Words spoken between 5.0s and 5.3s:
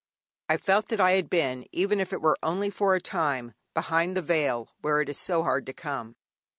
is